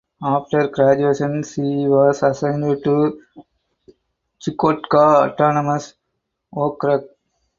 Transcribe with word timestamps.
After 0.23 0.67
graduation 0.69 1.43
she 1.43 1.85
was 1.87 2.23
assigned 2.23 2.83
to 2.83 3.21
Chukotka 4.41 5.29
Autonomous 5.29 5.93
Okrug. 6.51 7.07